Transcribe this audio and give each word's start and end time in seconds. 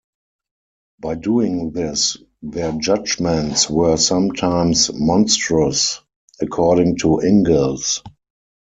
By 0.99 1.13
doing 1.13 1.73
this 1.73 2.17
their 2.41 2.71
judgements 2.71 3.69
were 3.69 3.97
sometimes 3.97 4.91
"monstrous" 4.91 6.01
according 6.41 6.97
to 7.01 7.19
Ingalls. 7.19 8.01